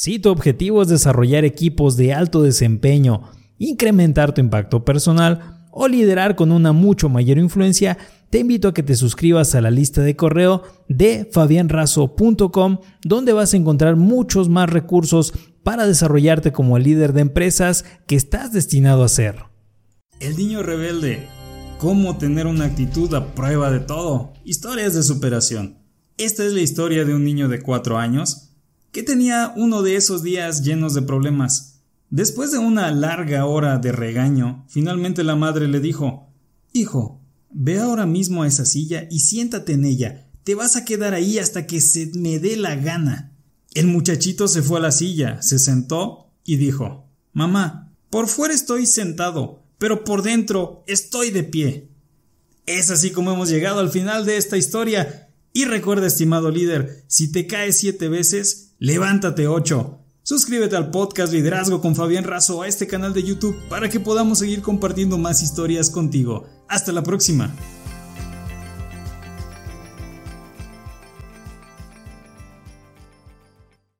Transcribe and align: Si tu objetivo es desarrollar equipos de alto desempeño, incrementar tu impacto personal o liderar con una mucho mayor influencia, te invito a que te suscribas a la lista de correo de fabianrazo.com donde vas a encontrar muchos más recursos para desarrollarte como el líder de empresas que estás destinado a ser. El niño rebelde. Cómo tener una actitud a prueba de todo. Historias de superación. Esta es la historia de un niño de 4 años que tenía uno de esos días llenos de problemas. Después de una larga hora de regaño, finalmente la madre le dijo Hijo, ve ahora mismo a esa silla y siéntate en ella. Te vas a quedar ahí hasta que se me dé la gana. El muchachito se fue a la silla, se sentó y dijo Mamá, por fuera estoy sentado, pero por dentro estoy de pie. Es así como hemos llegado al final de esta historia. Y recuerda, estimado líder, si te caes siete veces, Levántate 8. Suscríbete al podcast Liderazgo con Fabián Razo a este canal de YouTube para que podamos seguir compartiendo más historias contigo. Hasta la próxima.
Si 0.00 0.20
tu 0.20 0.30
objetivo 0.30 0.80
es 0.80 0.86
desarrollar 0.86 1.44
equipos 1.44 1.96
de 1.96 2.14
alto 2.14 2.44
desempeño, 2.44 3.22
incrementar 3.58 4.32
tu 4.32 4.40
impacto 4.40 4.84
personal 4.84 5.66
o 5.72 5.88
liderar 5.88 6.36
con 6.36 6.52
una 6.52 6.72
mucho 6.72 7.08
mayor 7.08 7.36
influencia, 7.36 7.98
te 8.30 8.38
invito 8.38 8.68
a 8.68 8.74
que 8.74 8.84
te 8.84 8.94
suscribas 8.94 9.56
a 9.56 9.60
la 9.60 9.72
lista 9.72 10.00
de 10.02 10.14
correo 10.14 10.62
de 10.88 11.28
fabianrazo.com 11.32 12.78
donde 13.02 13.32
vas 13.32 13.52
a 13.52 13.56
encontrar 13.56 13.96
muchos 13.96 14.48
más 14.48 14.70
recursos 14.70 15.34
para 15.64 15.84
desarrollarte 15.84 16.52
como 16.52 16.76
el 16.76 16.84
líder 16.84 17.12
de 17.12 17.22
empresas 17.22 17.84
que 18.06 18.14
estás 18.14 18.52
destinado 18.52 19.02
a 19.02 19.08
ser. 19.08 19.46
El 20.20 20.36
niño 20.36 20.62
rebelde. 20.62 21.26
Cómo 21.80 22.18
tener 22.18 22.46
una 22.46 22.66
actitud 22.66 23.12
a 23.14 23.34
prueba 23.34 23.72
de 23.72 23.80
todo. 23.80 24.32
Historias 24.44 24.94
de 24.94 25.02
superación. 25.02 25.78
Esta 26.18 26.44
es 26.44 26.52
la 26.52 26.60
historia 26.60 27.04
de 27.04 27.16
un 27.16 27.24
niño 27.24 27.48
de 27.48 27.60
4 27.60 27.98
años 27.98 28.47
que 28.92 29.02
tenía 29.02 29.52
uno 29.56 29.82
de 29.82 29.96
esos 29.96 30.22
días 30.22 30.62
llenos 30.62 30.94
de 30.94 31.02
problemas. 31.02 31.80
Después 32.10 32.52
de 32.52 32.58
una 32.58 32.90
larga 32.90 33.44
hora 33.44 33.78
de 33.78 33.92
regaño, 33.92 34.64
finalmente 34.68 35.24
la 35.24 35.36
madre 35.36 35.68
le 35.68 35.80
dijo 35.80 36.32
Hijo, 36.72 37.20
ve 37.50 37.78
ahora 37.78 38.06
mismo 38.06 38.42
a 38.42 38.46
esa 38.46 38.64
silla 38.64 39.06
y 39.10 39.20
siéntate 39.20 39.74
en 39.74 39.84
ella. 39.84 40.26
Te 40.44 40.54
vas 40.54 40.76
a 40.76 40.84
quedar 40.84 41.12
ahí 41.12 41.38
hasta 41.38 41.66
que 41.66 41.80
se 41.80 42.10
me 42.14 42.38
dé 42.38 42.56
la 42.56 42.76
gana. 42.76 43.36
El 43.74 43.86
muchachito 43.88 44.48
se 44.48 44.62
fue 44.62 44.78
a 44.78 44.82
la 44.82 44.92
silla, 44.92 45.42
se 45.42 45.58
sentó 45.58 46.32
y 46.44 46.56
dijo 46.56 47.10
Mamá, 47.34 47.92
por 48.10 48.28
fuera 48.28 48.54
estoy 48.54 48.86
sentado, 48.86 49.62
pero 49.76 50.04
por 50.04 50.22
dentro 50.22 50.82
estoy 50.86 51.30
de 51.30 51.44
pie. 51.44 51.90
Es 52.64 52.90
así 52.90 53.10
como 53.10 53.32
hemos 53.32 53.50
llegado 53.50 53.80
al 53.80 53.90
final 53.90 54.24
de 54.24 54.38
esta 54.38 54.56
historia. 54.56 55.30
Y 55.52 55.64
recuerda, 55.64 56.06
estimado 56.06 56.50
líder, 56.50 57.04
si 57.06 57.32
te 57.32 57.46
caes 57.46 57.78
siete 57.78 58.08
veces, 58.08 58.67
Levántate 58.80 59.48
8. 59.48 59.98
Suscríbete 60.22 60.76
al 60.76 60.92
podcast 60.92 61.32
Liderazgo 61.32 61.80
con 61.80 61.96
Fabián 61.96 62.22
Razo 62.22 62.62
a 62.62 62.68
este 62.68 62.86
canal 62.86 63.12
de 63.12 63.24
YouTube 63.24 63.58
para 63.68 63.88
que 63.88 63.98
podamos 63.98 64.38
seguir 64.38 64.62
compartiendo 64.62 65.18
más 65.18 65.42
historias 65.42 65.90
contigo. 65.90 66.46
Hasta 66.68 66.92
la 66.92 67.02
próxima. 67.02 67.52